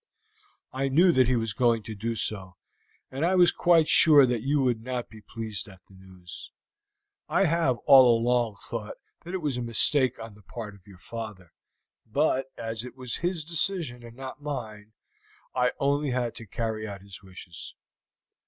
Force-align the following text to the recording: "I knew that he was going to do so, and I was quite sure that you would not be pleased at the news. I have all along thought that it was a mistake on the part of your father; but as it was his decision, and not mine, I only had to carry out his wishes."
"I 0.73 0.87
knew 0.89 1.11
that 1.11 1.27
he 1.27 1.35
was 1.35 1.53
going 1.53 1.83
to 1.83 1.93
do 1.93 2.15
so, 2.15 2.55
and 3.11 3.23
I 3.23 3.35
was 3.35 3.51
quite 3.51 3.87
sure 3.87 4.25
that 4.25 4.41
you 4.41 4.59
would 4.63 4.81
not 4.81 5.09
be 5.09 5.21
pleased 5.21 5.67
at 5.67 5.85
the 5.85 5.93
news. 5.93 6.51
I 7.29 7.43
have 7.45 7.77
all 7.85 8.17
along 8.17 8.55
thought 8.67 8.95
that 9.23 9.35
it 9.35 9.43
was 9.43 9.57
a 9.57 9.61
mistake 9.61 10.17
on 10.17 10.33
the 10.33 10.41
part 10.41 10.73
of 10.73 10.87
your 10.87 10.97
father; 10.97 11.51
but 12.03 12.47
as 12.57 12.83
it 12.83 12.95
was 12.97 13.17
his 13.17 13.43
decision, 13.43 14.01
and 14.03 14.15
not 14.15 14.41
mine, 14.41 14.93
I 15.53 15.71
only 15.77 16.09
had 16.09 16.33
to 16.37 16.47
carry 16.47 16.87
out 16.87 17.01
his 17.01 17.21
wishes." 17.21 17.75